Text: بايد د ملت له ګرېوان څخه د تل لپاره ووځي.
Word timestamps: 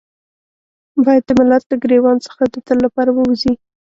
بايد 1.03 1.23
د 1.27 1.31
ملت 1.39 1.63
له 1.69 1.75
ګرېوان 1.83 2.17
څخه 2.25 2.43
د 2.53 2.55
تل 2.67 2.77
لپاره 2.85 3.09
ووځي. 3.13 3.53